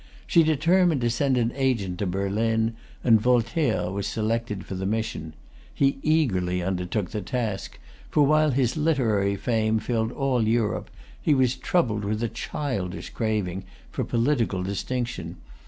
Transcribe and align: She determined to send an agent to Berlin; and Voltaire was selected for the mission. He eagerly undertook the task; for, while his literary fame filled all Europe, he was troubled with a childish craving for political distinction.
She 0.25 0.41
determined 0.41 0.99
to 1.01 1.11
send 1.11 1.37
an 1.37 1.51
agent 1.55 1.99
to 1.99 2.07
Berlin; 2.07 2.73
and 3.03 3.21
Voltaire 3.21 3.91
was 3.91 4.07
selected 4.07 4.65
for 4.65 4.73
the 4.73 4.87
mission. 4.87 5.35
He 5.71 5.99
eagerly 6.01 6.59
undertook 6.63 7.11
the 7.11 7.21
task; 7.21 7.77
for, 8.09 8.23
while 8.25 8.49
his 8.49 8.75
literary 8.75 9.35
fame 9.35 9.77
filled 9.77 10.11
all 10.11 10.47
Europe, 10.47 10.89
he 11.21 11.35
was 11.35 11.53
troubled 11.53 12.03
with 12.03 12.23
a 12.23 12.29
childish 12.29 13.11
craving 13.11 13.63
for 13.91 14.03
political 14.03 14.63
distinction. 14.63 15.35